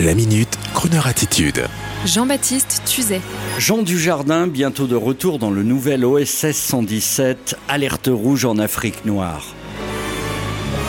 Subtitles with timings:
[0.00, 1.66] La minute, Kroneur attitude.
[2.06, 3.20] Jean-Baptiste Tuzet.
[3.58, 9.54] Jean Dujardin, bientôt de retour dans le nouvel OSS 117, Alerte rouge en Afrique noire.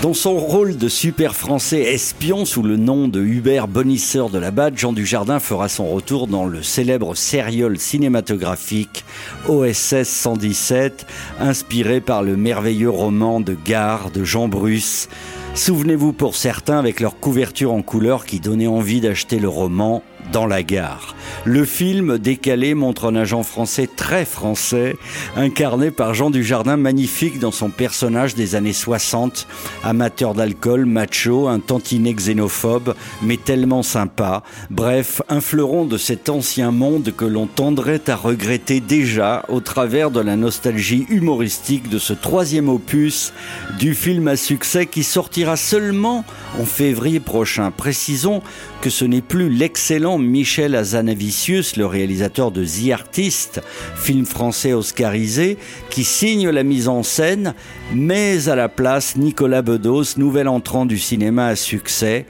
[0.01, 4.51] Dans son rôle de super français espion sous le nom de Hubert Bonisseur de la
[4.51, 9.05] Batte, Jean Dujardin fera son retour dans le célèbre sériol cinématographique
[9.47, 11.05] OSS 117,
[11.39, 15.07] inspiré par le merveilleux roman de Gare de Jean Bruce.
[15.55, 20.45] Souvenez-vous pour certains avec leur couverture en couleur qui donnait envie d'acheter le roman dans
[20.45, 21.15] la gare.
[21.45, 24.95] Le film décalé montre un agent français très français,
[25.35, 29.47] incarné par Jean Dujardin, magnifique dans son personnage des années 60,
[29.83, 34.43] amateur d'alcool, macho, un tantinet xénophobe, mais tellement sympa.
[34.69, 40.11] Bref, un fleuron de cet ancien monde que l'on tendrait à regretter déjà au travers
[40.11, 43.33] de la nostalgie humoristique de ce troisième opus
[43.79, 46.23] du film à succès qui sortira seulement
[46.59, 47.71] en février prochain.
[47.71, 48.41] Précisons
[48.81, 53.61] que ce n'est plus l'excellent Michel Azanavicius, le réalisateur de The Artist,
[53.95, 55.57] film français oscarisé,
[55.89, 57.53] qui signe la mise en scène,
[57.93, 62.25] mais à la place Nicolas Bedos, nouvel entrant du cinéma à succès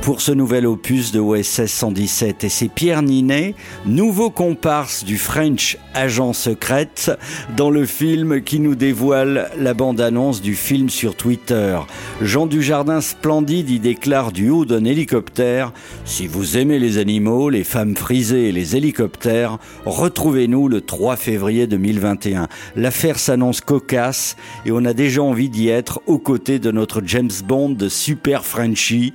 [0.00, 2.44] pour ce nouvel opus de OSS 117.
[2.44, 3.54] Et c'est Pierre Ninet,
[3.86, 7.10] nouveau comparse du French Agent Secrète,
[7.56, 11.78] dans le film qui nous dévoile la bande-annonce du film sur Twitter.
[12.20, 15.72] Jean Dujardin splendide y déclare du haut d'un hélicoptère
[16.04, 21.66] Si vous aimez les animaux, les femmes frisées et les hélicoptères, retrouvez-nous le 3 février
[21.66, 22.48] 2021.
[22.76, 24.36] L'affaire s'annonce cocasse
[24.66, 28.44] et on a déjà envie d'y être aux côtés de notre James Bond de Super
[28.44, 29.12] Frenchy.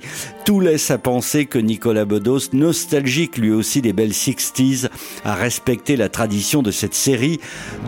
[0.70, 4.88] Laisse à penser que Nicolas Bedos, nostalgique lui aussi des belles 60s,
[5.24, 7.40] a respecté la tradition de cette série,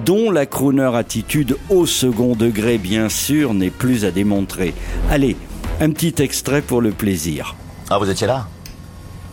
[0.05, 4.75] dont la crooner attitude au second degré, bien sûr, n'est plus à démontrer.
[5.11, 5.37] Allez,
[5.81, 7.55] un petit extrait pour le plaisir.
[7.89, 8.49] Ah, vous étiez là?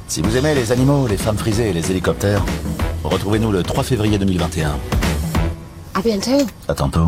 [0.08, 2.46] Si vous aimez les animaux, les femmes frisées et les hélicoptères,
[3.04, 4.78] retrouvez-nous le 3 février 2021.
[5.96, 6.46] À bientôt.
[6.68, 7.08] À tantôt.